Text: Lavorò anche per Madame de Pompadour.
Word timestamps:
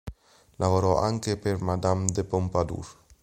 Lavorò 0.55 0.97
anche 0.99 1.37
per 1.37 1.61
Madame 1.61 2.07
de 2.09 2.23
Pompadour. 2.23 2.87